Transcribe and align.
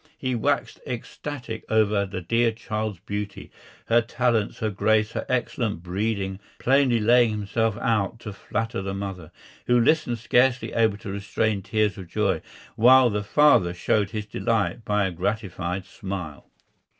He 0.17 0.33
waxed 0.33 0.79
ecstatic 0.87 1.63
over 1.69 2.07
the 2.07 2.21
dear 2.21 2.51
child's 2.53 2.97
beauty, 2.99 3.51
her 3.85 4.01
talents, 4.01 4.57
her 4.57 4.71
grace, 4.71 5.11
her 5.11 5.27
excellent 5.29 5.83
breeding, 5.83 6.39
plainly 6.57 6.99
laying 6.99 7.29
himself 7.29 7.77
out 7.77 8.17
to 8.21 8.33
flatter 8.33 8.81
the 8.81 8.95
mother, 8.95 9.29
who 9.67 9.79
listened 9.79 10.17
scarcely 10.17 10.73
able 10.73 10.97
to 10.97 11.11
restrain 11.11 11.61
tears 11.61 11.99
of 11.99 12.07
joy, 12.07 12.41
while 12.75 13.11
the 13.11 13.23
father 13.23 13.75
showed 13.75 14.09
his 14.09 14.25
delight 14.25 14.83
by 14.83 15.05
a 15.05 15.11
gratified 15.11 15.85
smile. 15.85 16.47